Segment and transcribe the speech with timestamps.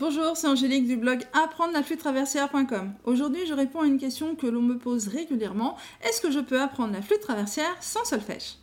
[0.00, 2.92] Bonjour, c'est Angélique du blog apprendre la flûte traversière.com.
[3.02, 5.76] Aujourd'hui, je réponds à une question que l'on me pose régulièrement.
[6.04, 8.58] Est-ce que je peux apprendre la flûte traversière sans solfège?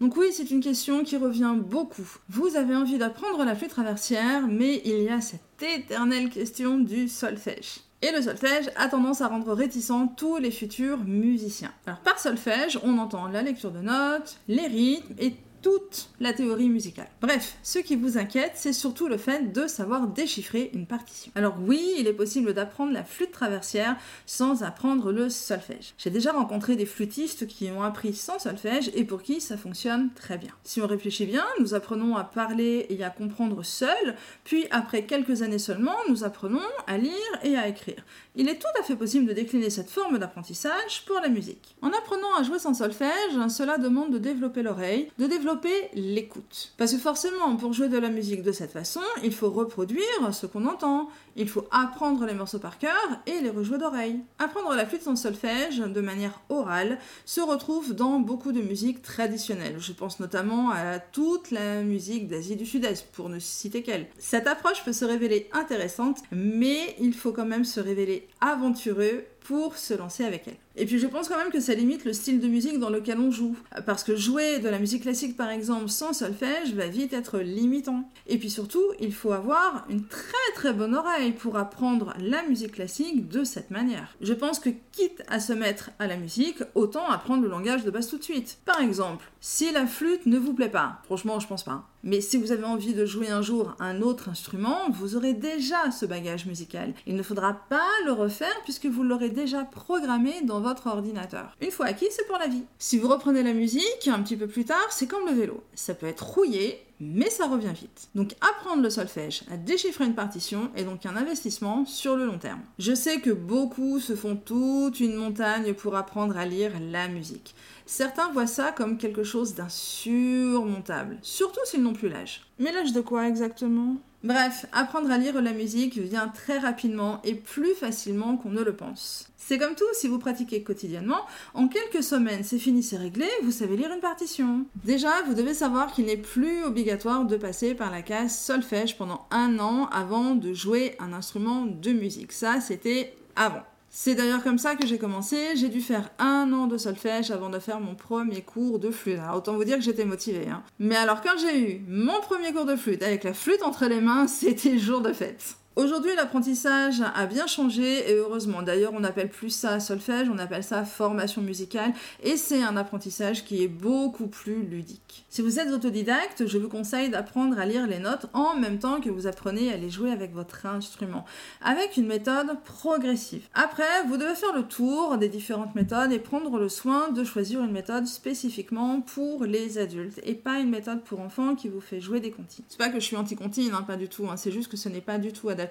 [0.00, 2.08] Donc oui, c'est une question qui revient beaucoup.
[2.28, 7.08] Vous avez envie d'apprendre la flûte traversière, mais il y a cette éternelle question du
[7.08, 7.86] solfège.
[8.06, 11.72] Et le solfège a tendance à rendre réticents tous les futurs musiciens.
[11.86, 15.34] Alors par solfège, on entend la lecture de notes, les rythmes et
[15.66, 17.08] toute la théorie musicale.
[17.20, 21.32] Bref, ce qui vous inquiète, c'est surtout le fait de savoir déchiffrer une partition.
[21.34, 25.94] Alors oui, il est possible d'apprendre la flûte traversière sans apprendre le solfège.
[25.98, 30.10] J'ai déjà rencontré des flûtistes qui ont appris sans solfège et pour qui ça fonctionne
[30.14, 30.52] très bien.
[30.62, 34.14] Si on réfléchit bien, nous apprenons à parler et à comprendre seul,
[34.44, 38.04] puis après quelques années seulement, nous apprenons à lire et à écrire.
[38.36, 41.74] Il est tout à fait possible de décliner cette forme d'apprentissage pour la musique.
[41.82, 43.10] En apprenant à jouer sans solfège,
[43.48, 45.55] cela demande de développer l'oreille, de développer
[45.94, 46.72] l'écoute.
[46.76, 50.46] Parce que forcément, pour jouer de la musique de cette façon, il faut reproduire ce
[50.46, 52.92] qu'on entend, il faut apprendre les morceaux par cœur
[53.26, 54.20] et les rejouer d'oreille.
[54.38, 59.76] Apprendre la flûte sans solfège de manière orale se retrouve dans beaucoup de musiques traditionnelles.
[59.78, 64.06] Je pense notamment à toute la musique d'Asie du Sud-Est, pour ne citer qu'elle.
[64.18, 69.76] Cette approche peut se révéler intéressante, mais il faut quand même se révéler aventureux pour
[69.76, 70.56] se lancer avec elle.
[70.74, 73.18] Et puis je pense quand même que ça limite le style de musique dans lequel
[73.18, 73.56] on joue.
[73.86, 78.08] Parce que jouer de la musique classique par exemple sans solfège va vite être limitant.
[78.26, 82.72] Et puis surtout, il faut avoir une très très bonne oreille pour apprendre la musique
[82.72, 84.16] classique de cette manière.
[84.20, 87.90] Je pense que quitte à se mettre à la musique, autant apprendre le langage de
[87.90, 88.58] base tout de suite.
[88.64, 91.88] Par exemple, si la flûte ne vous plaît pas, franchement je pense pas.
[92.06, 95.90] Mais si vous avez envie de jouer un jour un autre instrument, vous aurez déjà
[95.90, 96.94] ce bagage musical.
[97.04, 101.56] Il ne faudra pas le refaire puisque vous l'aurez déjà programmé dans votre ordinateur.
[101.60, 102.62] Une fois acquis, c'est pour la vie.
[102.78, 105.64] Si vous reprenez la musique un petit peu plus tard, c'est comme le vélo.
[105.74, 108.08] Ça peut être rouillé, mais ça revient vite.
[108.14, 112.38] Donc apprendre le solfège à déchiffrer une partition est donc un investissement sur le long
[112.38, 112.60] terme.
[112.78, 117.54] Je sais que beaucoup se font toute une montagne pour apprendre à lire la musique.
[117.84, 122.45] Certains voient ça comme quelque chose d'insurmontable, surtout s'ils n'ont plus l'âge.
[122.58, 123.96] Mais l'âge de quoi exactement?
[124.24, 128.74] Bref, apprendre à lire la musique vient très rapidement et plus facilement qu'on ne le
[128.74, 129.28] pense.
[129.36, 131.20] C'est comme tout, si vous pratiquez quotidiennement,
[131.54, 134.64] en quelques semaines c'est fini, c'est réglé, vous savez lire une partition.
[134.84, 139.26] Déjà, vous devez savoir qu'il n'est plus obligatoire de passer par la case solfège pendant
[139.30, 142.32] un an avant de jouer un instrument de musique.
[142.32, 143.62] Ça, c'était avant.
[143.98, 145.56] C'est d'ailleurs comme ça que j'ai commencé.
[145.56, 149.20] J'ai dû faire un an de solfège avant de faire mon premier cours de flûte.
[149.34, 150.48] Autant vous dire que j'étais motivée.
[150.50, 150.62] Hein.
[150.78, 154.02] Mais alors quand j'ai eu mon premier cours de flûte avec la flûte entre les
[154.02, 155.56] mains, c'était jour de fête.
[155.76, 158.62] Aujourd'hui, l'apprentissage a bien changé et heureusement.
[158.62, 161.92] D'ailleurs, on n'appelle plus ça solfège, on appelle ça formation musicale
[162.22, 165.26] et c'est un apprentissage qui est beaucoup plus ludique.
[165.28, 169.02] Si vous êtes autodidacte, je vous conseille d'apprendre à lire les notes en même temps
[169.02, 171.26] que vous apprenez à les jouer avec votre instrument,
[171.60, 173.46] avec une méthode progressive.
[173.52, 177.62] Après, vous devez faire le tour des différentes méthodes et prendre le soin de choisir
[177.62, 182.00] une méthode spécifiquement pour les adultes et pas une méthode pour enfants qui vous fait
[182.00, 182.64] jouer des comptines.
[182.66, 184.38] C'est pas que je suis anti-comptine, hein, pas du tout, hein.
[184.38, 185.65] c'est juste que ce n'est pas du tout adapté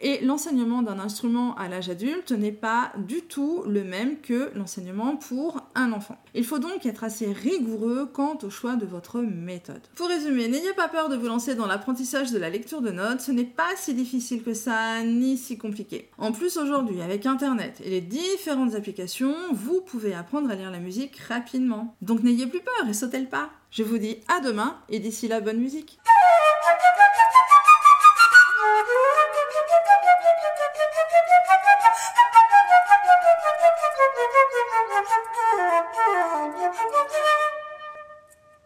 [0.00, 5.16] et l'enseignement d'un instrument à l'âge adulte n'est pas du tout le même que l'enseignement
[5.16, 6.16] pour un enfant.
[6.34, 9.82] Il faut donc être assez rigoureux quant au choix de votre méthode.
[9.96, 13.20] Pour résumer, n'ayez pas peur de vous lancer dans l'apprentissage de la lecture de notes,
[13.20, 16.10] ce n'est pas si difficile que ça, ni si compliqué.
[16.18, 20.78] En plus aujourd'hui, avec Internet et les différentes applications, vous pouvez apprendre à lire la
[20.78, 21.94] musique rapidement.
[22.00, 23.50] Donc n'ayez plus peur et sautez le pas.
[23.70, 25.98] Je vous dis à demain et d'ici là, bonne musique.